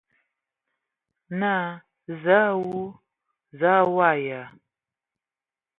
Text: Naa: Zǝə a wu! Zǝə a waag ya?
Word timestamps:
Naa: 1.39 1.69
Zǝə 2.21 2.37
a 2.49 2.53
wu! 2.65 2.81
Zǝə 3.59 3.69
a 3.79 3.91
waag 3.95 4.19
ya? 4.27 4.41